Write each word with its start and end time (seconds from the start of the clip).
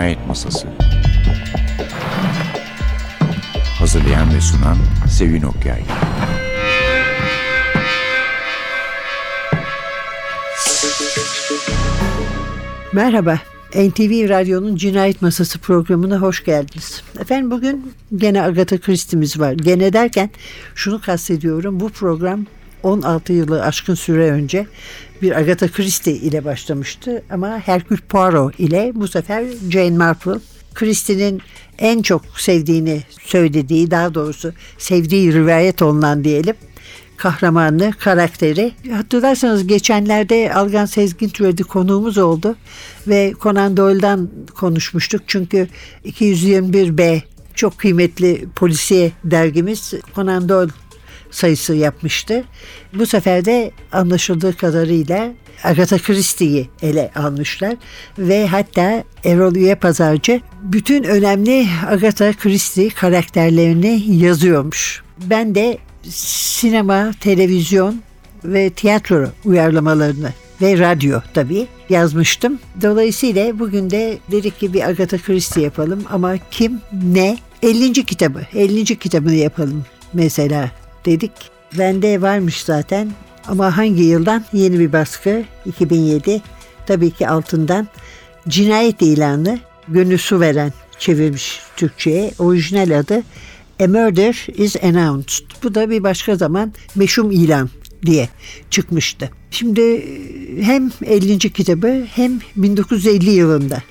Cinayet 0.00 0.26
Masası 0.26 0.68
Hazırlayan 3.78 4.34
ve 4.34 4.40
sunan 4.40 4.76
Sevin 5.08 5.42
Okyay 5.42 5.82
Merhaba, 12.92 13.38
NTV 13.74 14.28
Radyo'nun 14.28 14.76
Cinayet 14.76 15.22
Masası 15.22 15.58
programına 15.58 16.18
hoş 16.18 16.44
geldiniz. 16.44 17.02
Efendim 17.20 17.50
bugün 17.50 17.92
gene 18.16 18.42
Agatha 18.42 18.78
Christie'miz 18.80 19.40
var. 19.40 19.52
Gene 19.52 19.92
derken 19.92 20.30
şunu 20.74 21.00
kastediyorum. 21.00 21.80
Bu 21.80 21.88
program 21.88 22.46
16 22.82 23.32
yılı 23.32 23.62
aşkın 23.62 23.94
süre 23.94 24.30
önce 24.30 24.66
bir 25.22 25.38
Agatha 25.38 25.68
Christie 25.68 26.12
ile 26.12 26.44
başlamıştı. 26.44 27.22
Ama 27.30 27.58
Hercule 27.58 28.00
Poirot 28.08 28.60
ile 28.60 28.92
bu 28.94 29.08
sefer 29.08 29.44
Jane 29.70 29.96
Marple 29.96 30.38
Christie'nin 30.74 31.42
en 31.78 32.02
çok 32.02 32.22
sevdiğini 32.36 33.02
söylediği, 33.22 33.90
daha 33.90 34.14
doğrusu 34.14 34.52
sevdiği 34.78 35.32
rivayet 35.32 35.82
olunan 35.82 36.24
diyelim 36.24 36.54
kahramanı, 37.20 37.92
karakteri. 37.98 38.72
Hatırlarsanız 38.92 39.66
geçenlerde 39.66 40.54
Algan 40.54 40.86
Sezgin 40.86 41.28
Türedi 41.28 41.62
konuğumuz 41.62 42.18
oldu 42.18 42.56
ve 43.08 43.34
Conan 43.42 43.76
Doyle'dan 43.76 44.30
konuşmuştuk. 44.54 45.22
Çünkü 45.26 45.68
221B 46.04 47.20
çok 47.54 47.78
kıymetli 47.78 48.48
polisiye 48.56 49.12
dergimiz 49.24 49.94
Conan 50.14 50.48
Doyle 50.48 50.70
sayısı 51.30 51.74
yapmıştı. 51.74 52.44
Bu 52.94 53.06
sefer 53.06 53.44
de 53.44 53.70
anlaşıldığı 53.92 54.56
kadarıyla 54.56 55.32
Agatha 55.64 55.98
Christie'yi 55.98 56.68
ele 56.82 57.10
almışlar 57.16 57.76
ve 58.18 58.46
hatta 58.46 59.04
Erol 59.24 59.54
Üye 59.54 59.74
Pazarcı 59.74 60.40
bütün 60.62 61.04
önemli 61.04 61.66
Agatha 61.88 62.32
Christie 62.32 62.88
karakterlerini 62.88 64.02
yazıyormuş. 64.06 65.02
Ben 65.18 65.54
de 65.54 65.78
sinema, 66.08 67.10
televizyon 67.20 68.00
ve 68.44 68.70
tiyatro 68.70 69.28
uyarlamalarını 69.44 70.32
ve 70.62 70.78
radyo 70.78 71.20
tabii 71.34 71.66
yazmıştım. 71.88 72.58
Dolayısıyla 72.82 73.58
bugün 73.58 73.90
de 73.90 74.18
dedik 74.30 74.60
ki 74.60 74.74
bir 74.74 74.88
Agatha 74.88 75.18
Christie 75.18 75.62
yapalım 75.62 76.04
ama 76.10 76.34
kim, 76.50 76.80
ne? 76.92 77.38
50. 77.62 77.92
kitabı, 77.92 78.40
50. 78.54 78.84
kitabını 78.84 79.34
yapalım 79.34 79.84
mesela 80.12 80.70
dedik. 81.06 81.32
Bende 81.78 82.22
varmış 82.22 82.62
zaten 82.62 83.10
ama 83.46 83.76
hangi 83.76 84.02
yıldan? 84.02 84.44
Yeni 84.52 84.78
bir 84.78 84.92
baskı 84.92 85.42
2007. 85.66 86.42
Tabii 86.86 87.10
ki 87.10 87.28
altından 87.28 87.88
cinayet 88.48 89.02
ilanı 89.02 89.58
Gönül 89.88 90.18
Su 90.18 90.40
Veren 90.40 90.72
çevirmiş 90.98 91.60
Türkçe'ye. 91.76 92.32
Orijinal 92.38 92.98
adı 92.98 93.22
A 93.80 93.86
Murder 93.86 94.46
is 94.56 94.76
Announced. 94.84 95.44
Bu 95.62 95.74
da 95.74 95.90
bir 95.90 96.02
başka 96.02 96.36
zaman 96.36 96.72
meşhum 96.94 97.30
ilan 97.30 97.70
diye 98.06 98.28
çıkmıştı. 98.70 99.30
Şimdi 99.50 100.06
hem 100.60 100.90
50. 101.06 101.38
kitabı 101.38 102.06
hem 102.14 102.40
1950 102.56 103.30
yılında 103.30 103.82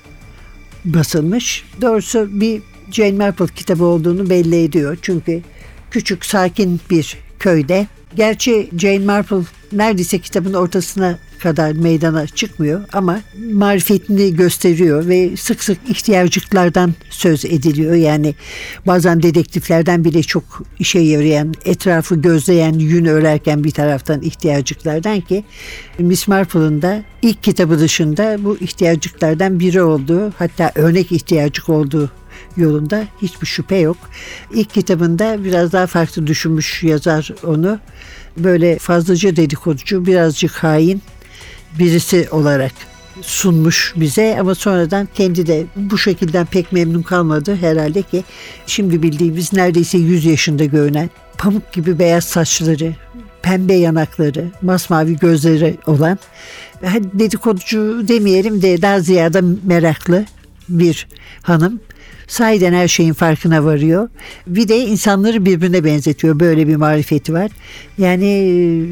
basılmış. 0.84 1.64
Doğrusu 1.80 2.40
bir 2.40 2.62
Jane 2.90 3.12
Marple 3.12 3.46
kitabı 3.46 3.84
olduğunu 3.84 4.30
belli 4.30 4.62
ediyor. 4.62 4.98
Çünkü 5.02 5.42
küçük 5.90 6.24
sakin 6.24 6.80
bir 6.90 7.16
köyde. 7.38 7.86
Gerçi 8.16 8.70
Jane 8.78 8.98
Marple 8.98 9.42
neredeyse 9.72 10.18
kitabın 10.18 10.54
ortasına 10.54 11.18
kadar 11.40 11.72
meydana 11.72 12.26
çıkmıyor 12.26 12.80
ama 12.92 13.20
marifetini 13.52 14.36
gösteriyor 14.36 15.08
ve 15.08 15.36
sık 15.36 15.64
sık 15.64 15.78
ihtiyacıklardan 15.88 16.94
söz 17.10 17.44
ediliyor. 17.44 17.94
Yani 17.94 18.34
bazen 18.86 19.22
dedektiflerden 19.22 20.04
bile 20.04 20.22
çok 20.22 20.62
işe 20.78 20.98
yarayan, 20.98 21.54
etrafı 21.64 22.16
gözleyen, 22.16 22.72
yün 22.72 23.04
örerken 23.04 23.64
bir 23.64 23.70
taraftan 23.70 24.22
ihtiyacıklardan 24.22 25.20
ki 25.20 25.44
Miss 25.98 26.28
Marple'ın 26.28 26.82
da 26.82 27.02
ilk 27.22 27.42
kitabı 27.42 27.78
dışında 27.78 28.36
bu 28.44 28.56
ihtiyacıklardan 28.58 29.60
biri 29.60 29.82
olduğu 29.82 30.32
hatta 30.38 30.72
örnek 30.74 31.12
ihtiyacık 31.12 31.68
olduğu 31.68 32.10
yolunda 32.56 33.04
hiçbir 33.22 33.46
şüphe 33.46 33.76
yok. 33.76 33.96
İlk 34.54 34.74
kitabında 34.74 35.44
biraz 35.44 35.72
daha 35.72 35.86
farklı 35.86 36.26
düşünmüş 36.26 36.82
yazar 36.82 37.30
onu. 37.44 37.78
Böyle 38.36 38.78
fazlaca 38.78 39.36
dedikoducu, 39.36 40.06
birazcık 40.06 40.50
hain 40.50 41.02
birisi 41.78 42.28
olarak 42.30 42.72
sunmuş 43.22 43.94
bize 43.96 44.36
ama 44.40 44.54
sonradan 44.54 45.08
kendi 45.14 45.46
de 45.46 45.66
bu 45.76 45.98
şekilden 45.98 46.46
pek 46.46 46.72
memnun 46.72 47.02
kalmadı 47.02 47.56
herhalde 47.56 48.02
ki 48.02 48.24
şimdi 48.66 49.02
bildiğimiz 49.02 49.52
neredeyse 49.52 49.98
100 49.98 50.24
yaşında 50.24 50.64
görünen 50.64 51.10
pamuk 51.38 51.72
gibi 51.72 51.98
beyaz 51.98 52.24
saçları, 52.24 52.94
pembe 53.42 53.74
yanakları, 53.74 54.44
masmavi 54.62 55.16
gözleri 55.16 55.76
olan 55.86 56.18
dedikoducu 57.14 58.08
demeyelim 58.08 58.62
de 58.62 58.82
daha 58.82 59.00
ziyade 59.00 59.40
meraklı 59.64 60.24
bir 60.68 61.08
hanım 61.42 61.80
sahiden 62.30 62.72
her 62.72 62.88
şeyin 62.88 63.12
farkına 63.12 63.64
varıyor. 63.64 64.08
Bir 64.46 64.68
de 64.68 64.78
insanları 64.78 65.44
birbirine 65.44 65.84
benzetiyor. 65.84 66.40
Böyle 66.40 66.68
bir 66.68 66.76
marifeti 66.76 67.32
var. 67.32 67.50
Yani 67.98 68.86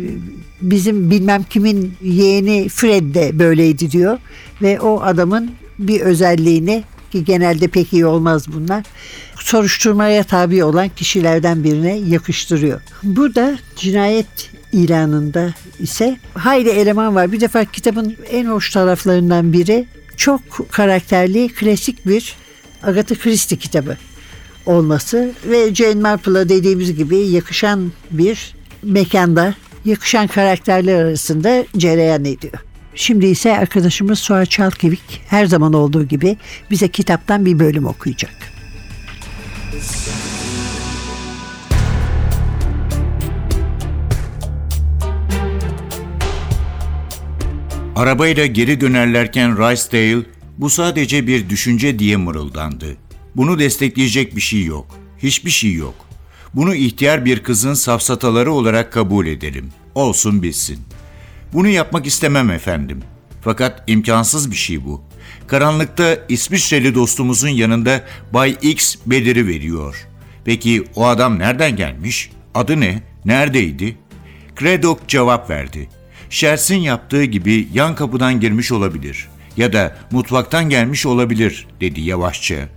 bizim 0.62 1.10
bilmem 1.10 1.44
kimin 1.50 1.94
yeğeni 2.02 2.68
Fred 2.68 3.14
de 3.14 3.38
böyleydi 3.38 3.90
diyor. 3.90 4.18
Ve 4.62 4.80
o 4.80 5.00
adamın 5.02 5.50
bir 5.78 6.00
özelliğini 6.00 6.84
ki 7.12 7.24
genelde 7.24 7.68
pek 7.68 7.92
iyi 7.92 8.06
olmaz 8.06 8.52
bunlar. 8.52 8.84
Soruşturmaya 9.36 10.24
tabi 10.24 10.64
olan 10.64 10.88
kişilerden 10.88 11.64
birine 11.64 11.96
yakıştırıyor. 11.96 12.80
Burada 13.02 13.58
cinayet 13.76 14.50
ilanında 14.72 15.54
ise 15.80 16.16
hayli 16.34 16.68
eleman 16.68 17.14
var. 17.14 17.32
Bir 17.32 17.40
defa 17.40 17.64
kitabın 17.64 18.16
en 18.30 18.46
hoş 18.46 18.70
taraflarından 18.70 19.52
biri 19.52 19.86
çok 20.16 20.40
karakterli, 20.70 21.48
klasik 21.48 22.06
bir 22.06 22.36
Agatha 22.82 23.14
Christie 23.14 23.58
kitabı 23.58 23.96
olması 24.66 25.30
ve 25.44 25.74
Jane 25.74 26.00
Marple'a 26.00 26.48
dediğimiz 26.48 26.96
gibi 26.96 27.16
yakışan 27.16 27.92
bir 28.10 28.54
mekanda 28.82 29.54
yakışan 29.84 30.26
karakterler 30.26 31.04
arasında 31.04 31.64
cereyan 31.76 32.24
ediyor. 32.24 32.54
Şimdi 32.94 33.26
ise 33.26 33.58
arkadaşımız 33.58 34.18
Suha 34.18 34.46
Çalkevik 34.46 35.20
her 35.28 35.46
zaman 35.46 35.72
olduğu 35.72 36.04
gibi 36.04 36.36
bize 36.70 36.88
kitaptan 36.88 37.46
bir 37.46 37.58
bölüm 37.58 37.86
okuyacak. 37.86 38.34
Arabayla 47.96 48.46
geri 48.46 48.80
dönerlerken 48.80 49.56
Ricedale 49.58 50.37
bu 50.58 50.70
sadece 50.70 51.26
bir 51.26 51.48
düşünce 51.48 51.98
diye 51.98 52.16
mırıldandı. 52.16 52.96
Bunu 53.36 53.58
destekleyecek 53.58 54.36
bir 54.36 54.40
şey 54.40 54.64
yok. 54.64 54.86
Hiçbir 55.18 55.50
şey 55.50 55.72
yok. 55.72 55.94
Bunu 56.54 56.74
ihtiyar 56.74 57.24
bir 57.24 57.42
kızın 57.42 57.74
safsataları 57.74 58.52
olarak 58.52 58.92
kabul 58.92 59.26
ederim. 59.26 59.70
Olsun 59.94 60.42
bilsin. 60.42 60.78
Bunu 61.52 61.68
yapmak 61.68 62.06
istemem 62.06 62.50
efendim. 62.50 63.00
Fakat 63.40 63.82
imkansız 63.86 64.50
bir 64.50 64.56
şey 64.56 64.84
bu. 64.84 65.02
Karanlıkta 65.46 66.18
İsviçreli 66.28 66.94
dostumuzun 66.94 67.48
yanında 67.48 68.04
Bay 68.32 68.56
X 68.62 68.96
beliri 69.06 69.46
veriyor. 69.46 70.08
Peki 70.44 70.84
o 70.94 71.06
adam 71.06 71.38
nereden 71.38 71.76
gelmiş? 71.76 72.30
Adı 72.54 72.80
ne? 72.80 73.02
Neredeydi? 73.24 73.96
Craddock 74.60 75.08
cevap 75.08 75.50
verdi. 75.50 75.88
Shers'in 76.30 76.76
yaptığı 76.76 77.24
gibi 77.24 77.68
yan 77.72 77.94
kapıdan 77.94 78.40
girmiş 78.40 78.72
olabilir 78.72 79.28
ya 79.58 79.72
da 79.72 79.96
mutfaktan 80.10 80.68
gelmiş 80.68 81.06
olabilir 81.06 81.66
dedi 81.80 82.00
yavaşça. 82.00 82.68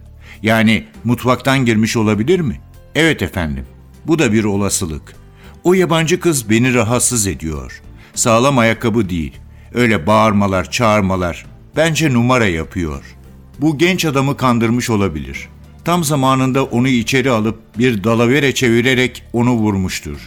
Yani 0.44 0.86
mutfaktan 1.04 1.66
girmiş 1.66 1.98
olabilir 1.98 2.40
mi? 2.40 2.62
Evet 2.96 3.22
efendim. 3.22 3.66
Bu 4.08 4.20
da 4.20 4.34
bir 4.34 4.44
olasılık. 4.44 5.16
O 5.64 5.74
yabancı 5.74 6.20
kız 6.20 6.50
beni 6.50 6.74
rahatsız 6.74 7.28
ediyor. 7.28 7.82
Sağlam 8.14 8.58
ayakkabı 8.58 9.10
değil. 9.10 9.34
Öyle 9.74 10.08
bağırmalar, 10.08 10.72
çağırmalar. 10.72 11.46
Bence 11.76 12.14
numara 12.14 12.46
yapıyor. 12.48 13.04
Bu 13.60 13.78
genç 13.78 14.06
adamı 14.06 14.38
kandırmış 14.38 14.90
olabilir. 14.90 15.50
Tam 15.86 16.04
zamanında 16.04 16.64
onu 16.64 16.88
içeri 16.88 17.32
alıp 17.32 17.60
bir 17.78 18.04
dalavere 18.04 18.54
çevirerek 18.54 19.24
onu 19.34 19.52
vurmuştur. 19.52 20.18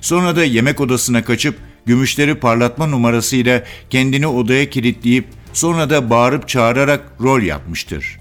Sonra 0.00 0.36
da 0.36 0.44
yemek 0.44 0.80
odasına 0.80 1.24
kaçıp 1.24 1.58
gümüşleri 1.86 2.34
parlatma 2.34 2.86
numarasıyla 2.86 3.64
kendini 3.90 4.26
odaya 4.26 4.70
kilitleyip 4.70 5.26
sonra 5.54 5.90
da 5.90 6.10
bağırıp 6.10 6.48
çağırarak 6.48 7.00
rol 7.20 7.42
yapmıştır. 7.42 8.20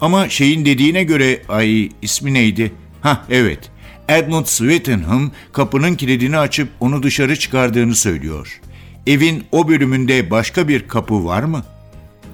Ama 0.00 0.28
şeyin 0.28 0.64
dediğine 0.64 1.04
göre 1.04 1.42
ay 1.48 1.88
ismi 2.02 2.34
neydi? 2.34 2.72
Ha 3.00 3.24
evet. 3.30 3.70
Edmund 4.08 4.46
Swettenham 4.46 5.30
kapının 5.52 5.94
kilidini 5.94 6.38
açıp 6.38 6.68
onu 6.80 7.02
dışarı 7.02 7.38
çıkardığını 7.38 7.94
söylüyor. 7.94 8.60
Evin 9.06 9.44
o 9.52 9.68
bölümünde 9.68 10.30
başka 10.30 10.68
bir 10.68 10.88
kapı 10.88 11.24
var 11.24 11.42
mı? 11.42 11.64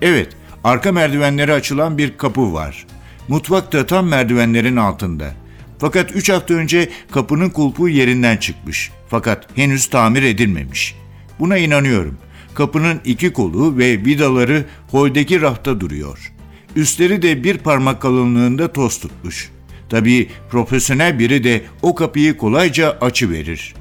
Evet 0.03 0.29
Arka 0.67 0.93
merdivenlere 0.93 1.53
açılan 1.53 1.99
bir 1.99 2.17
kapı 2.17 2.53
var. 2.53 2.87
Mutfak 3.29 3.73
da 3.73 3.87
tam 3.87 4.07
merdivenlerin 4.07 4.77
altında. 4.77 5.35
Fakat 5.79 6.17
3 6.17 6.31
hafta 6.31 6.55
önce 6.55 6.89
kapının 7.11 7.51
kulpu 7.51 7.89
yerinden 7.89 8.37
çıkmış. 8.37 8.91
Fakat 9.09 9.59
henüz 9.59 9.87
tamir 9.87 10.23
edilmemiş. 10.23 10.97
Buna 11.39 11.57
inanıyorum. 11.57 12.19
Kapının 12.57 13.01
iki 13.05 13.33
kolu 13.33 13.79
ve 13.79 14.05
vidaları 14.05 14.65
holdeki 14.91 15.41
rafta 15.41 15.81
duruyor. 15.81 16.33
Üstleri 16.77 17.23
de 17.23 17.45
bir 17.45 17.59
parmak 17.59 18.03
kalınlığında 18.03 18.73
toz 18.73 18.99
tutmuş. 18.99 19.51
Tabii 19.89 20.29
profesyonel 20.51 21.19
biri 21.19 21.45
de 21.45 21.63
o 21.83 21.95
kapıyı 21.95 22.37
kolayca 22.37 22.99
açıverir. 23.01 23.75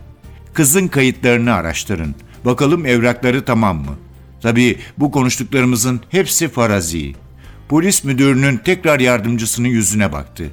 Kızın 0.53 0.87
kayıtlarını 0.87 1.53
araştırın. 1.53 2.15
Bakalım 2.45 2.85
evrakları 2.85 3.45
tamam 3.45 3.77
mı? 3.77 3.97
Tabii 4.41 4.77
bu 4.97 5.11
konuştuklarımızın 5.11 6.01
hepsi 6.09 6.47
farazi. 6.47 7.15
Polis 7.69 8.03
müdürünün 8.03 8.57
tekrar 8.57 8.99
yardımcısının 8.99 9.67
yüzüne 9.67 10.13
baktı. 10.13 10.43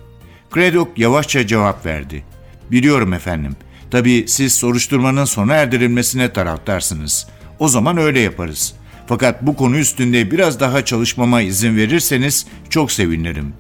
Craddock 0.54 0.98
yavaşça 0.98 1.46
cevap 1.46 1.86
verdi. 1.86 2.24
Biliyorum 2.70 3.12
efendim. 3.12 3.56
Tabii 3.90 4.24
siz 4.28 4.54
soruşturmanın 4.54 5.24
sona 5.24 5.54
erdirilmesine 5.54 6.32
taraftarsınız. 6.32 7.26
O 7.58 7.68
zaman 7.68 7.96
öyle 7.96 8.20
yaparız. 8.20 8.74
Fakat 9.06 9.42
bu 9.42 9.56
konu 9.56 9.78
üstünde 9.78 10.30
biraz 10.30 10.60
daha 10.60 10.84
çalışmama 10.84 11.42
izin 11.42 11.76
verirseniz 11.76 12.46
çok 12.70 12.92
sevinirim. 12.92 13.52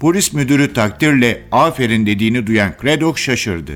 Polis 0.00 0.32
müdürü 0.32 0.72
takdirle 0.72 1.42
aferin 1.52 2.06
dediğini 2.06 2.46
duyan 2.46 2.72
Craddock 2.82 3.18
şaşırdı. 3.18 3.72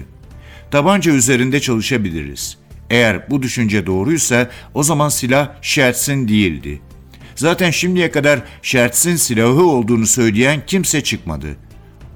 Tabanca 0.71 1.13
üzerinde 1.13 1.61
çalışabiliriz. 1.61 2.59
Eğer 2.91 3.31
bu 3.31 3.43
düşünce 3.43 3.87
doğruysa 3.87 4.51
o 4.75 4.83
zaman 4.83 5.09
silah 5.09 5.49
Schertz'in 5.63 6.29
değildi. 6.29 6.81
Zaten 7.37 7.71
şimdiye 7.71 8.11
kadar 8.11 8.41
Schertz'in 8.63 9.17
silahı 9.17 9.67
olduğunu 9.67 10.07
söyleyen 10.07 10.63
kimse 10.67 11.03
çıkmadı. 11.05 11.57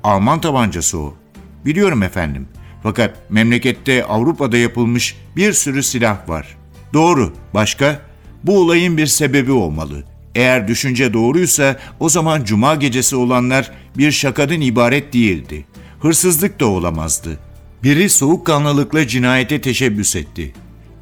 Alman 0.04 0.40
tabancası 0.40 0.98
o. 0.98 1.16
Biliyorum 1.64 2.02
efendim. 2.02 2.48
Fakat 2.82 3.30
memlekette 3.30 4.04
Avrupa'da 4.04 4.56
yapılmış 4.56 5.16
bir 5.36 5.52
sürü 5.52 5.82
silah 5.82 6.28
var. 6.28 6.57
Doğru. 6.92 7.32
Başka? 7.54 8.00
Bu 8.44 8.58
olayın 8.58 8.96
bir 8.96 9.06
sebebi 9.06 9.52
olmalı. 9.52 10.04
Eğer 10.34 10.68
düşünce 10.68 11.12
doğruysa 11.12 11.80
o 12.00 12.08
zaman 12.08 12.44
cuma 12.44 12.74
gecesi 12.74 13.16
olanlar 13.16 13.70
bir 13.96 14.12
şakadan 14.12 14.60
ibaret 14.60 15.12
değildi. 15.12 15.66
Hırsızlık 16.00 16.60
da 16.60 16.66
olamazdı. 16.66 17.38
Biri 17.82 18.08
soğukkanlılıkla 18.10 19.06
cinayete 19.06 19.60
teşebbüs 19.60 20.16
etti. 20.16 20.52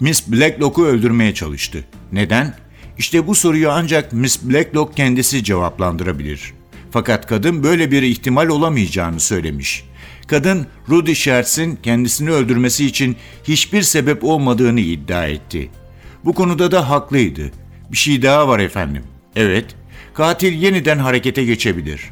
Miss 0.00 0.28
Blacklock'u 0.28 0.84
öldürmeye 0.86 1.34
çalıştı. 1.34 1.84
Neden? 2.12 2.54
İşte 2.98 3.26
bu 3.26 3.34
soruyu 3.34 3.70
ancak 3.70 4.12
Miss 4.12 4.42
Blacklock 4.42 4.96
kendisi 4.96 5.44
cevaplandırabilir. 5.44 6.54
Fakat 6.90 7.26
kadın 7.26 7.62
böyle 7.62 7.90
bir 7.90 8.02
ihtimal 8.02 8.48
olamayacağını 8.48 9.20
söylemiş. 9.20 9.84
Kadın 10.26 10.66
Rudy 10.88 11.14
Schertz'in 11.14 11.76
kendisini 11.76 12.30
öldürmesi 12.30 12.86
için 12.86 13.16
hiçbir 13.44 13.82
sebep 13.82 14.24
olmadığını 14.24 14.80
iddia 14.80 15.26
etti. 15.26 15.70
Bu 16.24 16.34
konuda 16.34 16.70
da 16.70 16.90
haklıydı. 16.90 17.52
Bir 17.92 17.96
şey 17.96 18.22
daha 18.22 18.48
var 18.48 18.58
efendim. 18.58 19.02
Evet, 19.36 19.64
katil 20.14 20.52
yeniden 20.52 20.98
harekete 20.98 21.44
geçebilir. 21.44 22.10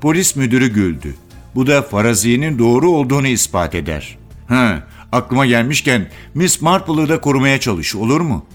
Polis 0.00 0.36
müdürü 0.36 0.66
güldü. 0.74 1.14
Bu 1.54 1.66
da 1.66 1.82
faraziyenin 1.82 2.58
doğru 2.58 2.90
olduğunu 2.90 3.26
ispat 3.26 3.74
eder. 3.74 4.18
Ha, 4.48 4.88
aklıma 5.12 5.46
gelmişken 5.46 6.10
Miss 6.34 6.60
Marple'ı 6.60 7.08
da 7.08 7.20
korumaya 7.20 7.60
çalış 7.60 7.94
olur 7.94 8.20
mu? 8.20 8.46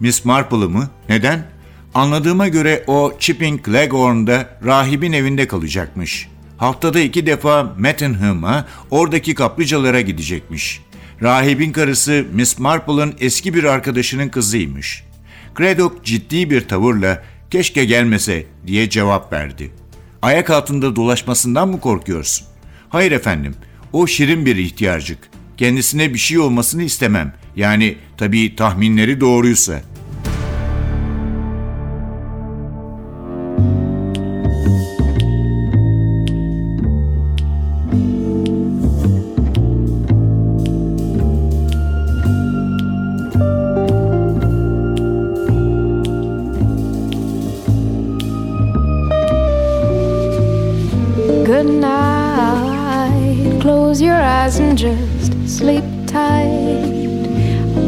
Miss 0.00 0.24
Marple'ı 0.24 0.68
mı? 0.68 0.90
Neden? 1.08 1.46
Anladığıma 1.94 2.48
göre 2.48 2.84
o 2.86 3.12
Chipping 3.18 3.68
Leghorn'da 3.68 4.58
rahibin 4.64 5.12
evinde 5.12 5.48
kalacakmış. 5.48 6.28
Haftada 6.58 7.00
iki 7.00 7.26
defa 7.26 7.74
Mettenham'a, 7.78 8.66
oradaki 8.90 9.34
kaplıcalara 9.34 10.00
gidecekmiş. 10.00 10.80
Rahibin 11.22 11.72
karısı 11.72 12.24
Miss 12.32 12.58
Marple'ın 12.58 13.14
eski 13.20 13.54
bir 13.54 13.64
arkadaşının 13.64 14.28
kızıymış. 14.28 15.04
Craddock 15.58 16.04
ciddi 16.04 16.50
bir 16.50 16.68
tavırla 16.68 17.22
keşke 17.50 17.84
gelmese 17.84 18.46
diye 18.66 18.90
cevap 18.90 19.32
verdi. 19.32 19.70
Ayak 20.22 20.50
altında 20.50 20.96
dolaşmasından 20.96 21.68
mı 21.68 21.80
korkuyorsun? 21.80 22.46
Hayır 22.88 23.12
efendim, 23.12 23.54
o 23.92 24.06
şirin 24.06 24.46
bir 24.46 24.56
ihtiyarcık. 24.56 25.18
Kendisine 25.56 26.14
bir 26.14 26.18
şey 26.18 26.38
olmasını 26.38 26.82
istemem. 26.82 27.32
Yani 27.56 27.96
tabii 28.16 28.56
tahminleri 28.56 29.20
doğruysa.'' 29.20 29.95
Close 53.60 54.00
your 54.00 54.14
eyes 54.14 54.58
and 54.58 54.76
just 54.76 55.32
sleep 55.48 55.84
tight. 56.06 56.84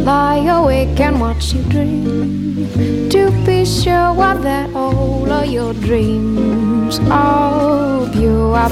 Lie 0.08 0.44
awake 0.46 0.98
and 1.00 1.20
watch 1.20 1.52
you 1.52 1.62
dream. 1.64 2.66
To 3.10 3.30
be 3.44 3.64
sure 3.64 4.12
what 4.14 4.42
that 4.42 4.74
all 4.74 5.30
of 5.30 5.46
your 5.46 5.74
dreams 5.74 6.98
of 7.10 8.14
you 8.16 8.52
are. 8.64 8.70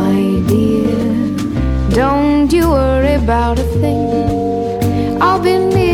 My 0.00 0.20
dear, 0.46 1.36
don't 1.90 2.52
you 2.52 2.68
worry 2.68 3.14
about 3.14 3.58
a 3.58 3.64
thing. 3.80 5.22
I'll 5.22 5.40
be 5.40 5.58
near 5.58 5.85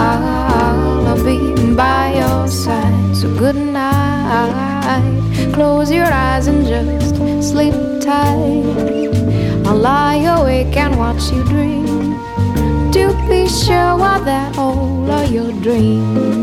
I'll 0.00 1.24
be 1.24 1.74
by 1.74 2.14
your 2.14 2.48
side. 2.48 3.16
So 3.16 3.28
good 3.38 3.56
night. 3.56 5.52
Close 5.52 5.90
your 5.92 6.06
eyes 6.06 6.46
and 6.46 6.66
just 6.66 7.16
sleep 7.50 7.74
tight. 8.00 9.10
I'll 9.66 9.76
lie 9.76 10.22
awake 10.38 10.76
and 10.76 10.96
watch 10.96 11.30
you 11.32 11.42
dream. 11.44 12.14
To 12.92 13.04
be 13.28 13.46
sure 13.48 13.96
what 13.96 14.24
that 14.24 14.56
all 14.58 15.10
of 15.10 15.30
your 15.30 15.52
dreams 15.60 16.39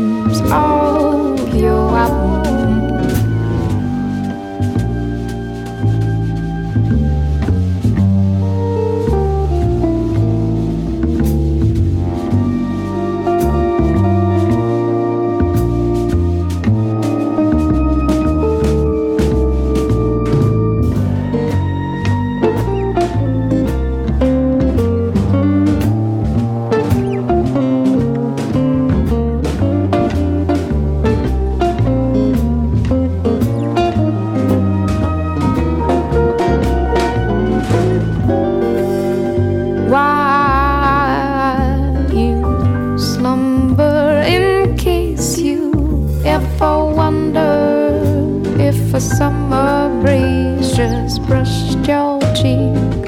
a 48.98 49.00
summer 49.00 49.88
breeze 50.02 50.76
just 50.76 51.22
brushed 51.22 51.86
your 51.86 52.18
cheek. 52.34 53.00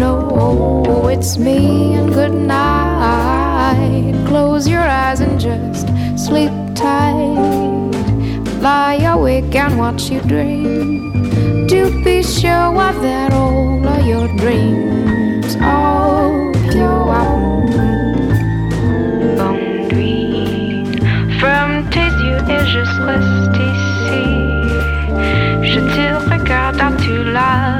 No 0.00 1.06
it's 1.12 1.36
me 1.36 1.92
and 1.92 2.14
good 2.14 2.32
night. 2.32 4.14
Close 4.26 4.66
your 4.66 4.80
eyes 4.80 5.20
and 5.20 5.38
just 5.38 5.86
sleep 6.16 6.50
tight. 6.74 7.92
Lie 8.62 9.02
awake 9.14 9.54
and 9.54 9.78
watch 9.78 10.08
you 10.10 10.20
dream. 10.22 11.68
To 11.68 11.80
be 12.02 12.22
sure 12.22 12.72
of 12.88 12.96
that 13.02 13.34
all 13.34 13.86
of 13.86 14.06
your 14.06 14.28
dreams. 14.38 15.56
Of 15.56 16.74
you 16.74 16.92
are. 17.20 17.66
Bonne 19.36 19.88
nuit, 19.90 20.88
ferme 21.38 21.84
tes 21.90 22.12
yeux 22.24 22.40
et 22.48 22.64
reste 23.06 23.35
life 27.36 27.75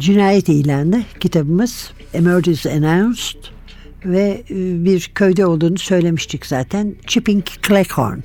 Cinayet 0.00 0.48
ilanı 0.48 1.02
kitabımız 1.20 1.90
Emergency 2.14 2.68
Announced 2.68 3.38
ve 4.04 4.42
e, 4.50 4.84
bir 4.84 5.10
köyde 5.14 5.46
olduğunu 5.46 5.78
söylemiştik 5.78 6.46
zaten. 6.46 6.94
Chipping 7.06 7.44
Cleghorn 7.66 8.18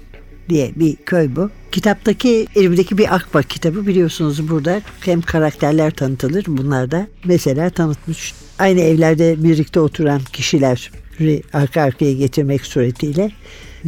diye 0.50 0.72
bir 0.76 0.96
köy 0.96 1.36
bu. 1.36 1.50
Kitaptaki 1.72 2.48
elimdeki 2.56 2.98
bir 2.98 3.16
Akba 3.16 3.42
kitabı 3.42 3.88
biliyorsunuz 3.88 4.50
burada 4.50 4.82
hem 5.02 5.22
karakterler 5.22 5.92
tanıtılır 5.92 6.46
bunlar 6.48 6.92
da 6.92 7.08
mesela 7.26 7.70
tanıtmış. 7.70 8.34
Aynı 8.60 8.82
evlerde 8.82 9.44
birlikte 9.44 9.80
oturan 9.80 10.22
kişileri 10.34 11.42
arka 11.54 11.82
arkaya 11.82 12.14
getirmek 12.14 12.66
suretiyle 12.66 13.32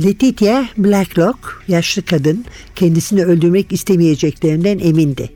Letitia 0.04 0.66
Blacklock, 0.78 1.40
yaşlı 1.68 2.02
kadın, 2.02 2.46
kendisini 2.76 3.26
öldürmek 3.26 3.72
istemeyeceklerinden 3.72 4.80
emindi. 4.80 5.30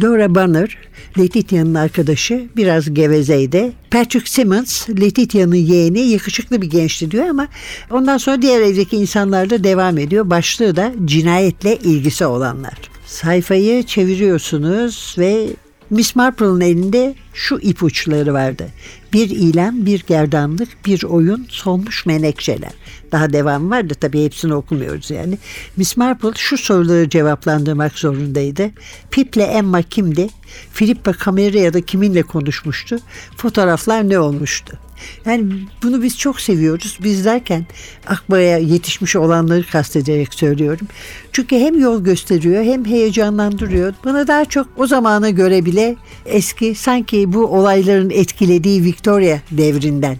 Dora 0.00 0.34
Banner, 0.34 0.78
Letitia'nın 1.18 1.74
arkadaşı, 1.74 2.46
biraz 2.56 2.94
gevezeydi. 2.94 3.72
Patrick 3.90 4.30
Simmons, 4.30 4.88
Letitia'nın 4.88 5.54
yeğeni, 5.54 6.00
yakışıklı 6.00 6.62
bir 6.62 6.70
gençti 6.70 7.10
diyor 7.10 7.28
ama 7.28 7.48
ondan 7.90 8.18
sonra 8.18 8.42
diğer 8.42 8.60
evdeki 8.60 8.96
insanlar 8.96 9.50
da 9.50 9.64
devam 9.64 9.98
ediyor. 9.98 10.30
Başlığı 10.30 10.76
da 10.76 10.92
cinayetle 11.04 11.76
ilgisi 11.76 12.26
olanlar. 12.26 12.74
Sayfayı 13.06 13.82
çeviriyorsunuz 13.82 15.14
ve 15.18 15.46
Miss 15.90 16.16
Marple'ın 16.16 16.60
elinde 16.60 17.14
şu 17.34 17.58
ipuçları 17.62 18.32
vardı. 18.34 18.68
Bir 19.14 19.30
ilan, 19.30 19.86
bir 19.86 20.04
gerdanlık, 20.06 20.86
bir 20.86 21.02
oyun, 21.02 21.46
solmuş 21.48 22.06
menekşeler. 22.06 22.70
Daha 23.12 23.32
devam 23.32 23.70
vardı 23.70 23.94
tabii 24.00 24.24
hepsini 24.24 24.54
okumuyoruz 24.54 25.10
yani. 25.10 25.38
Miss 25.76 25.96
Marple 25.96 26.32
şu 26.36 26.58
soruları 26.58 27.08
cevaplandırmak 27.08 27.98
zorundaydı. 27.98 28.70
Pip'le 29.10 29.36
Emma 29.36 29.82
kimdi? 29.82 30.28
Filippa 30.72 31.12
kameraya 31.12 31.74
da 31.74 31.80
kiminle 31.80 32.22
konuşmuştu? 32.22 32.98
Fotoğraflar 33.36 34.08
ne 34.08 34.18
olmuştu? 34.18 34.78
Yani 35.26 35.52
bunu 35.82 36.02
biz 36.02 36.18
çok 36.18 36.40
seviyoruz. 36.40 36.98
Biz 37.02 37.24
derken 37.24 37.66
Akbay'a 38.06 38.58
yetişmiş 38.58 39.16
olanları 39.16 39.66
kastederek 39.66 40.34
söylüyorum. 40.34 40.88
Çünkü 41.32 41.56
hem 41.56 41.80
yol 41.80 42.04
gösteriyor 42.04 42.64
hem 42.64 42.84
heyecanlandırıyor. 42.84 43.94
Bana 44.04 44.28
daha 44.28 44.44
çok 44.44 44.66
o 44.76 44.86
zamana 44.86 45.30
göre 45.30 45.64
bile 45.64 45.96
eski 46.26 46.74
sanki 46.74 47.32
bu 47.32 47.46
olayların 47.46 48.10
etkilediği 48.10 48.84
Victoria 48.84 49.38
devrinden 49.50 50.16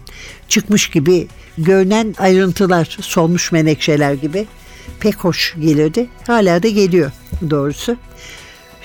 çıkmış 0.47 0.87
gibi 0.89 1.27
görünen 1.57 2.15
ayrıntılar 2.17 2.97
solmuş 3.01 3.51
menekşeler 3.51 4.13
gibi 4.13 4.45
pek 4.99 5.15
hoş 5.15 5.55
gelirdi. 5.59 6.07
Hala 6.27 6.63
da 6.63 6.67
geliyor 6.67 7.11
doğrusu. 7.49 7.97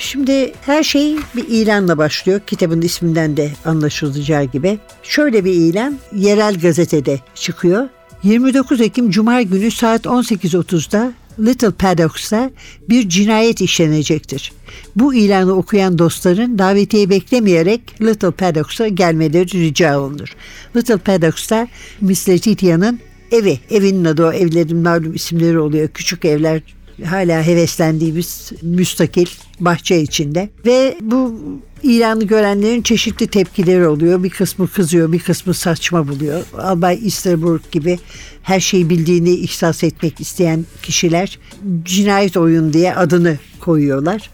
Şimdi 0.00 0.52
her 0.66 0.82
şey 0.82 1.16
bir 1.36 1.48
ilanla 1.48 1.98
başlıyor. 1.98 2.40
Kitabın 2.46 2.82
isminden 2.82 3.36
de 3.36 3.50
anlaşılacağı 3.64 4.44
gibi. 4.44 4.78
Şöyle 5.02 5.44
bir 5.44 5.52
ilan 5.52 5.98
yerel 6.14 6.58
gazetede 6.58 7.20
çıkıyor. 7.34 7.88
29 8.22 8.80
Ekim 8.80 9.10
Cuma 9.10 9.42
günü 9.42 9.70
saat 9.70 10.04
18.30'da 10.04 11.12
Little 11.38 11.70
Paddocks'ta 11.70 12.50
bir 12.88 13.08
cinayet 13.08 13.60
işlenecektir. 13.60 14.52
Bu 14.96 15.14
ilanı 15.14 15.52
okuyan 15.52 15.98
dostların 15.98 16.58
davetiye 16.58 17.10
beklemeyerek 17.10 18.02
Little 18.02 18.30
Paddocks'a 18.30 18.88
gelmeleri 18.88 19.52
rica 19.52 20.00
olunur. 20.00 20.36
Little 20.76 20.96
Paddocks'ta 20.96 21.68
Miss 22.00 22.28
Letitia'nın 22.28 23.00
evi, 23.32 23.58
evinin 23.70 24.04
adı 24.04 24.26
o 24.26 24.32
evlerin 24.32 24.76
malum 24.76 25.14
isimleri 25.14 25.58
oluyor. 25.58 25.88
Küçük 25.88 26.24
evler 26.24 26.60
hala 27.04 27.46
heveslendiğimiz 27.46 28.52
müstakil 28.62 29.26
bahçe 29.60 30.00
içinde 30.00 30.50
ve 30.66 30.96
bu 31.00 31.34
ilanı 31.82 32.24
görenlerin 32.24 32.82
çeşitli 32.82 33.26
tepkileri 33.26 33.86
oluyor. 33.86 34.22
Bir 34.22 34.30
kısmı 34.30 34.68
kızıyor, 34.68 35.12
bir 35.12 35.18
kısmı 35.18 35.54
saçma 35.54 36.08
buluyor. 36.08 36.42
Albay 36.58 37.00
Easterbrook 37.04 37.72
gibi 37.72 37.98
her 38.42 38.60
şeyi 38.60 38.90
bildiğini 38.90 39.30
ihsas 39.30 39.84
etmek 39.84 40.20
isteyen 40.20 40.64
kişiler 40.82 41.38
cinayet 41.84 42.36
oyun 42.36 42.72
diye 42.72 42.94
adını 42.94 43.38
koyuyorlar. 43.60 44.30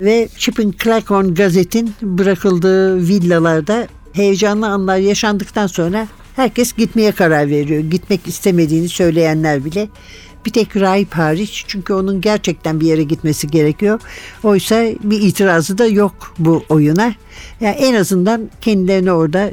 Ve 0.00 0.28
Chip'in 0.38 0.74
Claghorn 0.84 1.34
gazetin 1.34 1.94
bırakıldığı 2.02 3.08
villalarda 3.08 3.86
heyecanlı 4.12 4.66
anlar 4.66 4.96
yaşandıktan 4.96 5.66
sonra 5.66 6.08
herkes 6.36 6.72
gitmeye 6.72 7.12
karar 7.12 7.50
veriyor. 7.50 7.80
Gitmek 7.80 8.26
istemediğini 8.26 8.88
söyleyenler 8.88 9.64
bile 9.64 9.88
bir 10.46 10.50
tek 10.50 10.76
rahip 10.76 11.14
hariç 11.14 11.64
çünkü 11.68 11.92
onun 11.92 12.20
gerçekten 12.20 12.80
bir 12.80 12.86
yere 12.86 13.02
gitmesi 13.02 13.46
gerekiyor. 13.46 14.00
Oysa 14.42 14.84
bir 15.02 15.20
itirazı 15.20 15.78
da 15.78 15.86
yok 15.86 16.34
bu 16.38 16.64
oyuna. 16.68 17.14
Yani 17.60 17.76
en 17.76 17.94
azından 17.94 18.50
kendilerine 18.60 19.12
orada 19.12 19.52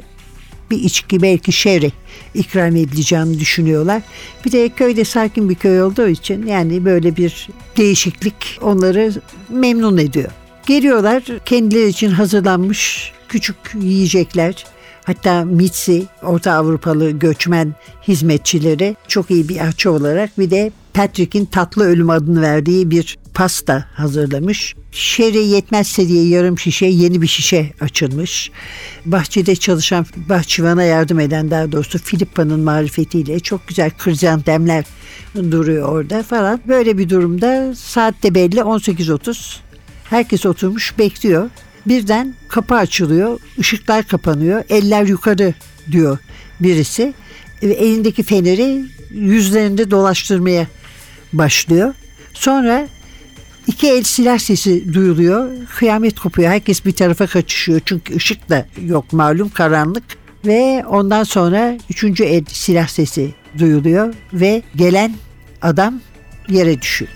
bir 0.70 0.78
içki 0.78 1.22
belki 1.22 1.52
şere 1.52 1.90
ikram 2.34 2.76
edileceğini 2.76 3.40
düşünüyorlar. 3.40 4.02
Bir 4.44 4.52
de 4.52 4.68
köyde 4.68 5.04
sakin 5.04 5.48
bir 5.48 5.54
köy 5.54 5.82
olduğu 5.82 6.08
için 6.08 6.46
yani 6.46 6.84
böyle 6.84 7.16
bir 7.16 7.48
değişiklik 7.76 8.58
onları 8.62 9.12
memnun 9.48 9.98
ediyor. 9.98 10.30
Geliyorlar 10.66 11.22
kendileri 11.44 11.88
için 11.88 12.10
hazırlanmış 12.10 13.12
küçük 13.28 13.56
yiyecekler, 13.80 14.64
Hatta 15.04 15.44
Mitsi, 15.44 16.06
Orta 16.22 16.52
Avrupalı 16.52 17.10
göçmen 17.10 17.74
hizmetçileri 18.08 18.96
çok 19.08 19.30
iyi 19.30 19.48
bir 19.48 19.58
ahçı 19.58 19.92
olarak 19.92 20.38
bir 20.38 20.50
de 20.50 20.72
Patrick'in 20.94 21.44
tatlı 21.44 21.84
ölüm 21.84 22.10
adını 22.10 22.42
verdiği 22.42 22.90
bir 22.90 23.18
pasta 23.34 23.86
hazırlamış. 23.94 24.74
Şeri 24.92 25.38
yetmezse 25.38 26.08
diye 26.08 26.28
yarım 26.28 26.58
şişe 26.58 26.86
yeni 26.86 27.22
bir 27.22 27.26
şişe 27.26 27.72
açılmış. 27.80 28.50
Bahçede 29.06 29.56
çalışan 29.56 30.06
bahçıvana 30.28 30.82
yardım 30.82 31.20
eden 31.20 31.50
daha 31.50 31.72
doğrusu 31.72 31.98
Filippa'nın 31.98 32.60
marifetiyle 32.60 33.40
çok 33.40 33.68
güzel 33.68 33.90
krizantemler 33.90 34.84
duruyor 35.36 35.88
orada 35.88 36.22
falan. 36.22 36.60
Böyle 36.68 36.98
bir 36.98 37.08
durumda 37.08 37.74
saat 37.74 38.22
de 38.22 38.34
belli 38.34 38.60
18.30. 38.60 39.56
Herkes 40.04 40.46
oturmuş 40.46 40.98
bekliyor. 40.98 41.50
Birden 41.86 42.34
kapı 42.48 42.74
açılıyor, 42.74 43.40
ışıklar 43.58 44.06
kapanıyor, 44.06 44.64
eller 44.68 45.06
yukarı 45.06 45.54
diyor 45.90 46.18
birisi. 46.60 47.14
Ve 47.62 47.72
elindeki 47.72 48.22
feneri 48.22 48.84
yüzlerinde 49.10 49.90
dolaştırmaya 49.90 50.66
başlıyor. 51.32 51.94
Sonra 52.34 52.88
iki 53.66 53.88
el 53.88 54.02
silah 54.02 54.38
sesi 54.38 54.94
duyuluyor. 54.94 55.50
Kıyamet 55.78 56.20
kopuyor. 56.20 56.50
Herkes 56.50 56.84
bir 56.84 56.92
tarafa 56.92 57.26
kaçışıyor. 57.26 57.80
Çünkü 57.84 58.16
ışık 58.16 58.48
da 58.48 58.66
yok 58.86 59.12
malum 59.12 59.48
karanlık. 59.48 60.04
Ve 60.46 60.84
ondan 60.88 61.24
sonra 61.24 61.78
üçüncü 61.90 62.24
el 62.24 62.44
silah 62.48 62.88
sesi 62.88 63.34
duyuluyor. 63.58 64.14
Ve 64.32 64.62
gelen 64.76 65.14
adam 65.62 66.00
yere 66.48 66.82
düşüyor. 66.82 67.10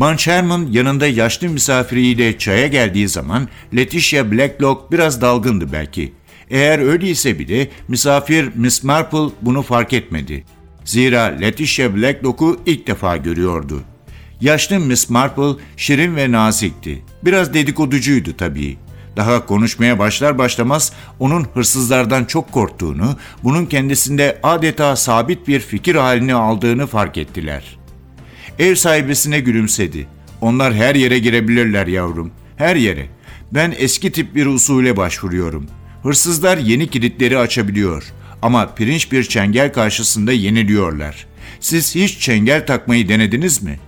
Ban 0.00 0.16
Sherman 0.16 0.68
yanında 0.70 1.06
yaşlı 1.06 1.48
misafiriyle 1.48 2.38
çaya 2.38 2.66
geldiği 2.66 3.08
zaman 3.08 3.48
Letitia 3.76 4.32
Blacklock 4.32 4.92
biraz 4.92 5.20
dalgındı 5.20 5.72
belki. 5.72 6.12
Eğer 6.50 6.78
öyleyse 6.78 7.38
bile 7.38 7.68
misafir 7.88 8.50
Miss 8.54 8.84
Marple 8.84 9.34
bunu 9.42 9.62
fark 9.62 9.92
etmedi. 9.92 10.44
Zira 10.84 11.22
Letitia 11.22 11.96
Blacklock'u 11.96 12.60
ilk 12.66 12.86
defa 12.86 13.16
görüyordu. 13.16 13.80
Yaşlı 14.40 14.80
Miss 14.80 15.10
Marple 15.10 15.62
şirin 15.76 16.16
ve 16.16 16.32
nazikti. 16.32 17.04
Biraz 17.24 17.54
dedikoducuydu 17.54 18.36
tabii. 18.36 18.78
Daha 19.16 19.46
konuşmaya 19.46 19.98
başlar 19.98 20.38
başlamaz 20.38 20.92
onun 21.18 21.46
hırsızlardan 21.54 22.24
çok 22.24 22.52
korktuğunu, 22.52 23.16
bunun 23.44 23.66
kendisinde 23.66 24.38
adeta 24.42 24.96
sabit 24.96 25.48
bir 25.48 25.60
fikir 25.60 25.94
halini 25.94 26.34
aldığını 26.34 26.86
fark 26.86 27.18
ettiler.'' 27.18 27.79
Ev 28.60 28.74
sahibesine 28.74 29.40
gülümsedi. 29.40 30.06
Onlar 30.40 30.74
her 30.74 30.94
yere 30.94 31.18
girebilirler 31.18 31.86
yavrum. 31.86 32.30
Her 32.56 32.76
yere. 32.76 33.06
Ben 33.52 33.74
eski 33.78 34.12
tip 34.12 34.34
bir 34.34 34.46
usule 34.46 34.96
başvuruyorum. 34.96 35.66
Hırsızlar 36.02 36.58
yeni 36.58 36.86
kilitleri 36.86 37.38
açabiliyor. 37.38 38.04
Ama 38.42 38.74
pirinç 38.74 39.12
bir 39.12 39.24
çengel 39.24 39.72
karşısında 39.72 40.32
yeniliyorlar. 40.32 41.26
Siz 41.60 41.94
hiç 41.94 42.18
çengel 42.18 42.66
takmayı 42.66 43.08
denediniz 43.08 43.62
mi? 43.62 43.80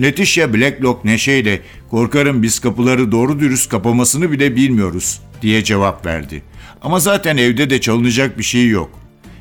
Letitia 0.00 0.54
Blacklock 0.54 1.04
neşeyle 1.04 1.60
korkarım 1.90 2.42
biz 2.42 2.58
kapıları 2.58 3.12
doğru 3.12 3.40
dürüst 3.40 3.70
kapamasını 3.70 4.32
bile 4.32 4.56
bilmiyoruz 4.56 5.20
diye 5.42 5.64
cevap 5.64 6.06
verdi. 6.06 6.42
Ama 6.82 7.00
zaten 7.00 7.36
evde 7.36 7.70
de 7.70 7.80
çalınacak 7.80 8.38
bir 8.38 8.44
şey 8.44 8.68
yok. 8.68 8.90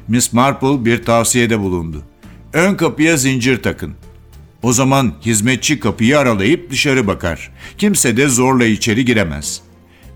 Miss 0.07 0.33
Marple 0.33 0.85
bir 0.85 1.03
tavsiyede 1.03 1.59
bulundu. 1.59 2.03
Ön 2.53 2.75
kapıya 2.75 3.17
zincir 3.17 3.63
takın. 3.63 3.95
O 4.65 4.73
zaman 4.73 5.13
hizmetçi 5.25 5.79
kapıyı 5.79 6.19
aralayıp 6.19 6.71
dışarı 6.71 7.07
bakar. 7.07 7.51
Kimse 7.77 8.17
de 8.17 8.27
zorla 8.27 8.65
içeri 8.65 9.05
giremez. 9.05 9.61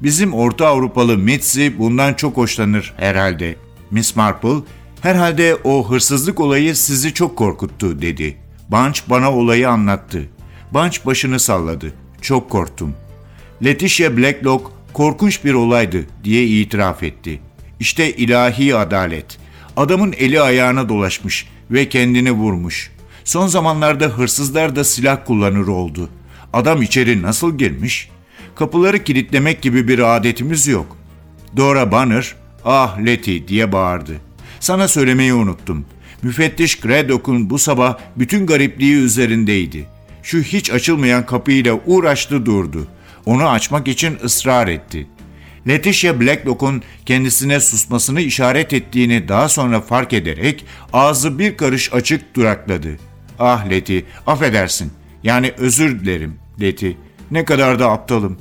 Bizim 0.01 0.33
Orta 0.33 0.67
Avrupalı 0.67 1.17
Mitzi 1.17 1.79
bundan 1.79 2.13
çok 2.13 2.37
hoşlanır 2.37 2.93
herhalde. 2.97 3.55
Miss 3.91 4.15
Marple, 4.15 4.55
Herhalde 5.01 5.55
o 5.63 5.89
hırsızlık 5.89 6.39
olayı 6.39 6.75
sizi 6.75 7.13
çok 7.13 7.37
korkuttu 7.37 8.01
dedi. 8.01 8.37
Bunch 8.69 8.99
bana 9.09 9.31
olayı 9.31 9.69
anlattı. 9.69 10.29
Bunch 10.73 11.05
başını 11.05 11.39
salladı. 11.39 11.93
Çok 12.21 12.49
korktum. 12.49 12.95
Letitia 13.63 14.17
Blacklock 14.17 14.65
korkunç 14.93 15.45
bir 15.45 15.53
olaydı 15.53 16.05
diye 16.23 16.45
itiraf 16.45 17.03
etti. 17.03 17.39
İşte 17.79 18.13
ilahi 18.13 18.75
adalet. 18.75 19.37
Adamın 19.77 20.13
eli 20.17 20.41
ayağına 20.41 20.89
dolaşmış 20.89 21.47
ve 21.71 21.89
kendini 21.89 22.31
vurmuş. 22.31 22.91
Son 23.29 23.47
zamanlarda 23.47 24.05
hırsızlar 24.05 24.75
da 24.75 24.83
silah 24.83 25.25
kullanır 25.25 25.67
oldu. 25.67 26.09
Adam 26.53 26.81
içeri 26.81 27.21
nasıl 27.21 27.57
girmiş? 27.57 28.09
Kapıları 28.55 29.03
kilitlemek 29.03 29.61
gibi 29.61 29.87
bir 29.87 30.15
adetimiz 30.17 30.67
yok. 30.67 30.97
Dora 31.57 31.91
Banner, 31.91 32.35
ah 32.65 32.99
Letty 33.05 33.37
diye 33.47 33.71
bağırdı. 33.71 34.15
Sana 34.59 34.87
söylemeyi 34.87 35.33
unuttum. 35.33 35.85
Müfettiş 36.23 36.81
Craddock'un 36.81 37.49
bu 37.49 37.59
sabah 37.59 37.97
bütün 38.15 38.45
garipliği 38.45 38.95
üzerindeydi. 38.95 39.87
Şu 40.23 40.37
hiç 40.37 40.71
açılmayan 40.71 41.25
kapıyla 41.25 41.79
uğraştı 41.85 42.45
durdu. 42.45 42.87
Onu 43.25 43.49
açmak 43.49 43.87
için 43.87 44.17
ısrar 44.23 44.67
etti. 44.67 45.07
Letitia 45.67 46.21
Blacklock'un 46.21 46.83
kendisine 47.05 47.59
susmasını 47.59 48.21
işaret 48.21 48.73
ettiğini 48.73 49.27
daha 49.27 49.49
sonra 49.49 49.81
fark 49.81 50.13
ederek 50.13 50.65
ağzı 50.93 51.39
bir 51.39 51.57
karış 51.57 51.93
açık 51.93 52.35
durakladı. 52.35 53.08
Ah 53.39 53.69
Leti, 53.69 54.05
affedersin. 54.27 54.91
Yani 55.23 55.53
özür 55.57 55.99
dilerim 55.99 56.35
Leti. 56.61 56.97
Ne 57.31 57.45
kadar 57.45 57.79
da 57.79 57.91
aptalım. 57.91 58.37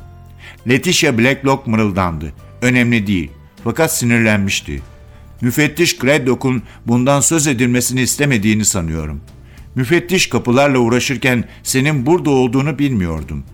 Letitia 0.68 1.18
Blacklock 1.18 1.66
mırıldandı. 1.66 2.32
Önemli 2.62 3.06
değil. 3.06 3.30
Fakat 3.64 3.96
sinirlenmişti. 3.96 4.82
Müfettiş 5.40 5.98
Craddock'un 5.98 6.62
bundan 6.86 7.20
söz 7.20 7.46
edilmesini 7.46 8.00
istemediğini 8.02 8.64
sanıyorum. 8.64 9.20
Müfettiş 9.74 10.28
kapılarla 10.28 10.78
uğraşırken 10.78 11.44
senin 11.62 12.06
burada 12.06 12.30
olduğunu 12.30 12.78
bilmiyordum. 12.78 13.44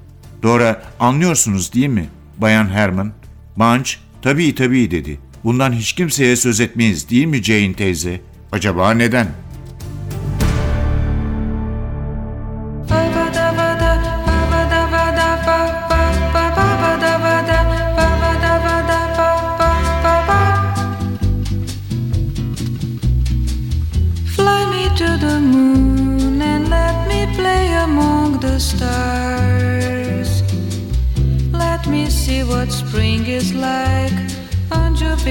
Dora 0.43 0.83
anlıyorsunuz 1.01 1.73
değil 1.73 1.89
mi 1.89 2.07
Bayan 2.39 2.69
Herman? 2.69 3.13
Bunch 3.57 3.95
tabii 4.23 4.55
tabii 4.55 4.91
dedi. 4.91 5.19
Bundan 5.45 5.73
hiç 5.73 5.93
kimseye 5.93 6.37
söz 6.37 6.61
etmeyiz 6.61 7.11
değil 7.11 7.27
mi 7.27 7.43
Jane 7.43 7.73
teyze? 7.73 8.21
Acaba 8.53 8.91
neden? 8.91 9.29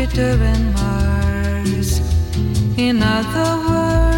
Jupiter 0.04 0.38
and 0.44 0.74
Mars. 0.74 2.02
In 2.78 3.02
other 3.02 3.70
words, 3.70 4.13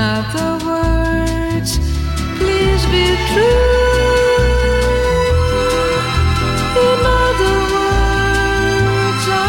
other 0.00 0.52
words, 0.64 1.78
please 2.38 2.82
be 2.86 3.04
true. 3.28 3.68
In 6.86 7.00
other 7.20 7.56
words, 7.74 9.24
I 9.28 9.42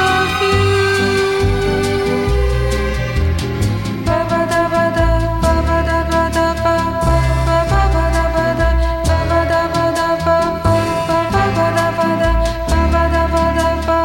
love 0.00 0.36
you. 0.44 0.60
Ba 4.04 4.18
ba 4.30 4.40
da 4.52 4.62
ba 4.72 4.84
da, 4.96 5.08
ba 5.42 5.54
ba 5.68 5.78
da 5.88 5.98
ba 6.10 6.22
da 6.36 6.48
ba, 6.62 6.74
ba 7.46 7.58
ba 7.70 7.80
ba 7.94 8.04
da 8.16 8.24
ba 8.34 8.46
da, 8.60 8.68
ba 9.08 9.18
ba 9.30 9.40
da 9.52 9.62
ba 9.74 9.84
da 9.96 10.08
ba, 10.26 10.36
ba 10.66 10.76
ba 11.32 11.44
ba 11.56 11.66
da 11.76 11.86
ba 11.98 12.08
da, 12.22 12.30
ba 12.68 12.80
ba 12.92 13.02
da 13.14 13.24
ba 13.32 13.44
da 13.56 13.68
ba. 13.86 13.96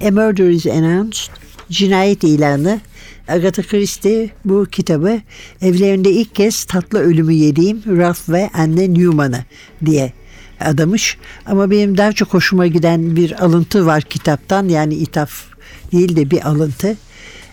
A 0.00 0.10
Murder 0.10 0.48
is 0.50 0.66
Announced, 0.66 1.23
cinayet 1.70 2.24
ilanı. 2.24 2.80
Agatha 3.28 3.62
Christie 3.62 4.30
bu 4.44 4.66
kitabı 4.72 5.20
evlerinde 5.62 6.10
ilk 6.10 6.34
kez 6.34 6.64
tatlı 6.64 6.98
ölümü 6.98 7.32
yediğim 7.32 7.82
Ralph 7.86 8.28
ve 8.28 8.50
anne 8.54 8.94
Newman'ı 8.94 9.44
diye 9.86 10.12
adamış. 10.60 11.18
Ama 11.46 11.70
benim 11.70 11.96
daha 11.96 12.12
çok 12.12 12.34
hoşuma 12.34 12.66
giden 12.66 13.16
bir 13.16 13.44
alıntı 13.44 13.86
var 13.86 14.02
kitaptan 14.02 14.68
yani 14.68 14.94
ithaf 14.94 15.44
değil 15.92 16.16
de 16.16 16.30
bir 16.30 16.48
alıntı. 16.48 16.96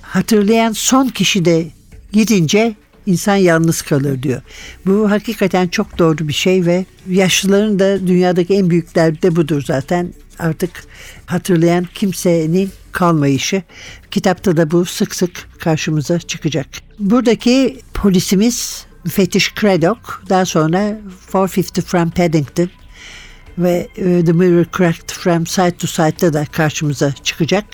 Hatırlayan 0.02 0.72
son 0.72 1.08
kişi 1.08 1.46
de 1.46 1.68
gidince 2.12 2.76
insan 3.06 3.36
yalnız 3.36 3.82
kalır 3.82 4.24
diyor. 4.24 4.42
Bu 4.86 5.12
hakikaten 5.12 5.68
çok 5.68 6.00
doğru 6.00 6.28
bir 6.28 6.34
şey 6.34 6.66
ve 6.66 6.86
yaşlıların 7.10 7.80
da 7.80 8.08
dünyadaki 8.08 8.54
en 8.54 8.70
büyük 8.70 8.96
derdi 8.96 9.22
de 9.22 9.36
budur 9.36 9.64
zaten. 9.68 10.14
Artık 10.40 10.72
hatırlayan 11.26 11.88
kimsenin 11.94 12.70
kalmayışı. 12.92 13.64
Kitapta 14.12 14.58
da 14.58 14.72
bu 14.72 14.86
sık 14.86 15.16
sık 15.16 15.50
karşımıza 15.60 16.20
çıkacak. 16.20 16.68
Buradaki 17.00 17.80
polisimiz 17.94 18.86
müfettiş 19.06 19.54
Craddock, 19.62 20.00
daha 20.30 20.46
sonra 20.46 20.98
450 21.34 21.82
from 21.82 22.10
Paddington 22.10 22.70
ve 23.58 23.88
e, 23.96 24.26
The 24.26 24.32
Mirror 24.32 24.66
Cracked 24.78 25.12
From 25.12 25.48
Side 25.48 25.72
to 25.72 25.88
Side'da 25.88 26.34
da 26.34 26.46
karşımıza 26.46 27.12
çıkacak. 27.12 27.66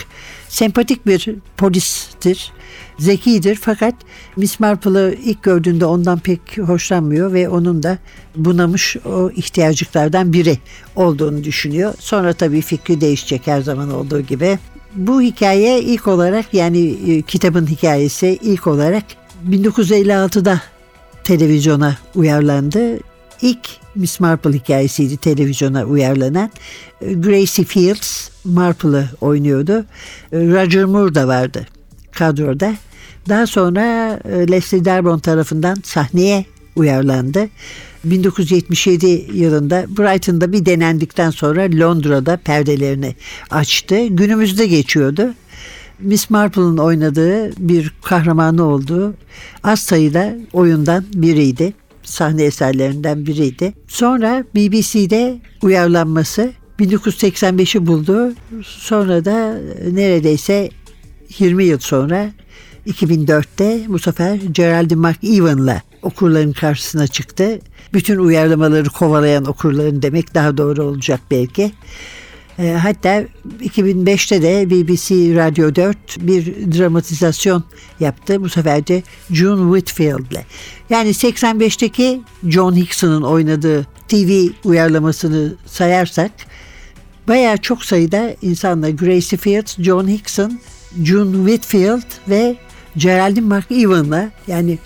Sempatik 0.49 1.05
bir 1.07 1.29
polistir, 1.57 2.51
zekidir 2.99 3.55
fakat 3.61 3.95
Miss 4.35 4.59
Marple'ı 4.59 5.17
ilk 5.23 5.43
gördüğünde 5.43 5.85
ondan 5.85 6.19
pek 6.19 6.57
hoşlanmıyor 6.57 7.33
ve 7.33 7.49
onun 7.49 7.83
da 7.83 7.97
bunamış 8.35 8.97
o 9.05 9.31
ihtiyacıklardan 9.31 10.33
biri 10.33 10.57
olduğunu 10.95 11.43
düşünüyor. 11.43 11.93
Sonra 11.99 12.33
tabii 12.33 12.61
fikri 12.61 13.01
değişecek 13.01 13.47
her 13.47 13.61
zaman 13.61 13.93
olduğu 13.93 14.21
gibi. 14.21 14.59
Bu 14.95 15.21
hikaye 15.21 15.81
ilk 15.81 16.07
olarak 16.07 16.53
yani 16.53 16.97
e, 17.07 17.21
kitabın 17.21 17.67
hikayesi 17.67 18.39
ilk 18.41 18.67
olarak 18.67 19.03
1956'da 19.49 20.61
televizyona 21.23 21.97
uyarlandı. 22.15 22.99
İlk 23.41 23.69
Miss 23.95 24.19
Marple 24.19 24.53
hikayesiydi 24.53 25.17
televizyona 25.17 25.83
uyarlanan. 25.83 26.51
E, 27.01 27.13
Gracie 27.13 27.65
Fields 27.65 28.29
Marple'ı 28.45 29.09
oynuyordu. 29.21 29.85
E, 30.31 30.37
Roger 30.37 30.85
Moore 30.85 31.15
da 31.15 31.27
vardı 31.27 31.67
kadroda. 32.11 32.73
Daha 33.29 33.47
sonra 33.47 34.19
Leslie 34.25 34.85
Darbon 34.85 35.19
tarafından 35.19 35.77
sahneye 35.83 36.45
uyarlandı. 36.75 37.47
1977 38.03 39.27
yılında 39.33 39.85
Brighton'da 39.97 40.51
bir 40.53 40.65
denendikten 40.65 41.29
sonra 41.29 41.61
Londra'da 41.61 42.37
perdelerini 42.37 43.15
açtı. 43.49 44.05
Günümüzde 44.07 44.67
geçiyordu. 44.67 45.33
Miss 45.99 46.29
Marple'ın 46.29 46.77
oynadığı 46.77 47.51
bir 47.69 47.93
kahramanı 48.03 48.63
olduğu 48.63 49.13
az 49.63 49.79
sayıda 49.79 50.35
oyundan 50.53 51.05
biriydi. 51.13 51.73
Sahne 52.03 52.43
eserlerinden 52.43 53.25
biriydi. 53.25 53.73
Sonra 53.87 54.43
BBC'de 54.55 55.37
uyarlanması 55.61 56.51
1985'i 56.79 57.87
buldu. 57.87 58.33
Sonra 58.63 59.25
da 59.25 59.59
neredeyse 59.91 60.69
20 61.39 61.63
yıl 61.63 61.79
sonra 61.79 62.31
2004'te 62.87 63.81
bu 63.87 63.99
sefer 63.99 64.35
Geraldine 64.35 64.99
McEwan'la 64.99 65.81
okurların 66.01 66.53
karşısına 66.53 67.07
çıktı. 67.07 67.59
Bütün 67.93 68.17
uyarlamaları 68.19 68.89
kovalayan 68.89 69.45
okurların 69.45 70.01
demek 70.01 70.33
daha 70.33 70.57
doğru 70.57 70.83
olacak 70.83 71.21
belki. 71.31 71.71
E, 72.59 72.71
hatta 72.71 73.23
2005'te 73.61 74.41
de 74.41 74.69
BBC 74.69 75.35
Radyo 75.35 75.75
4 75.75 75.97
bir 76.19 76.45
dramatizasyon 76.77 77.63
yaptı. 77.99 78.41
Bu 78.41 78.49
sefer 78.49 78.87
de 78.87 79.03
June 79.31 79.79
Whitfield'le. 79.79 80.43
Yani 80.89 81.09
85'teki 81.09 82.21
John 82.47 82.75
Hickson'ın 82.75 83.21
oynadığı 83.21 83.85
TV 84.07 84.47
uyarlamasını 84.63 85.53
sayarsak 85.65 86.31
bayağı 87.27 87.57
çok 87.57 87.83
sayıda 87.83 88.35
insanla 88.41 88.89
Gracie 88.89 89.37
Fields, 89.39 89.77
John 89.79 90.07
Hickson, 90.07 90.59
June 91.03 91.49
Whitfield 91.49 92.29
ve 92.29 92.55
Geraldine 92.97 93.55
McEwan'la 93.55 94.31
yani 94.47 94.77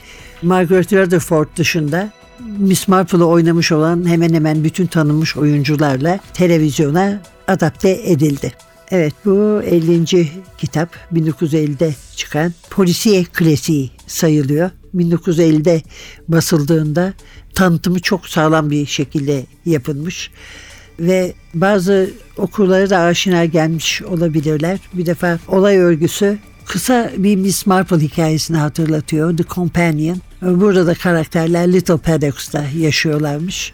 Margaret 0.41 0.93
Rutherford 0.93 1.47
dışında 1.57 2.09
Miss 2.57 2.87
Marple'ı 2.87 3.25
oynamış 3.25 3.71
olan 3.71 4.09
hemen 4.09 4.33
hemen 4.33 4.63
bütün 4.63 4.85
tanınmış 4.85 5.37
oyuncularla 5.37 6.19
televizyona 6.33 7.21
adapte 7.47 8.01
edildi. 8.03 8.53
Evet 8.91 9.13
bu 9.25 9.61
50. 9.63 10.27
kitap 10.57 10.95
1950'de 11.13 11.95
çıkan 12.15 12.53
polisiye 12.69 13.23
klasiği 13.23 13.91
sayılıyor. 14.07 14.69
1950'de 14.95 15.81
basıldığında 16.27 17.13
tanıtımı 17.53 17.99
çok 17.99 18.27
sağlam 18.27 18.69
bir 18.69 18.85
şekilde 18.85 19.45
yapılmış 19.65 20.31
ve 20.99 21.33
bazı 21.53 22.09
okurlara 22.37 22.89
da 22.89 22.99
aşina 22.99 23.45
gelmiş 23.45 24.01
olabilirler. 24.01 24.79
Bir 24.93 25.05
defa 25.05 25.39
olay 25.47 25.77
örgüsü 25.77 26.37
kısa 26.65 27.11
bir 27.17 27.35
Miss 27.35 27.65
Marple 27.65 27.99
hikayesini 27.99 28.57
hatırlatıyor. 28.57 29.37
The 29.37 29.43
Companion. 29.43 30.17
Burada 30.41 30.87
da 30.87 30.93
karakterler 30.93 31.73
Little 31.73 31.97
Paddocks'ta 31.97 32.65
yaşıyorlarmış. 32.77 33.73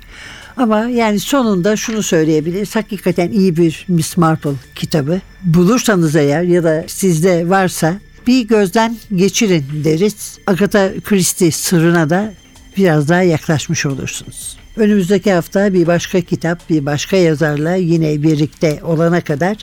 Ama 0.58 0.80
yani 0.80 1.20
sonunda 1.20 1.76
şunu 1.76 2.04
söyleyebiliriz. 2.04 2.76
Hakikaten 2.76 3.32
iyi 3.32 3.58
bir 3.58 3.86
Miss 3.88 4.18
Marple 4.18 4.54
kitabı. 4.76 5.22
Bulursanız 5.44 6.16
eğer 6.16 6.44
ya 6.44 6.64
da 6.64 6.84
sizde 6.88 7.50
varsa 7.50 8.00
bir 8.28 8.48
gözden 8.48 8.98
geçirin 9.16 9.66
deriz. 9.84 10.38
Agatha 10.48 10.92
Christie 11.04 11.52
sırrına 11.52 12.10
da 12.10 12.34
biraz 12.78 13.10
daha 13.10 13.22
yaklaşmış 13.22 13.86
olursunuz. 13.86 14.58
Önümüzdeki 14.78 15.34
hafta 15.34 15.74
bir 15.74 15.88
başka 15.88 16.22
kitap, 16.22 16.70
bir 16.70 16.86
başka 16.86 17.18
yazarla 17.18 17.76
yine 17.76 18.24
birlikte 18.24 18.80
olana 18.84 19.22
kadar 19.22 19.58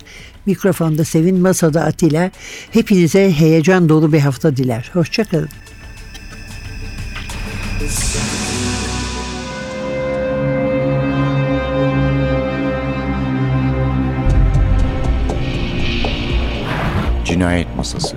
mikrofonda 0.47 1.05
Sevin, 1.05 1.37
masada 1.41 1.85
Atilla. 1.85 2.31
Hepinize 2.71 3.33
heyecan 3.33 3.89
dolu 3.89 4.13
bir 4.13 4.21
hafta 4.21 4.57
diler. 4.57 4.91
Hoşçakalın. 4.93 5.49
Cinayet 17.25 17.77
Masası 17.77 18.17